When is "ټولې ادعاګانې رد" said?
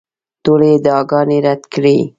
0.43-1.61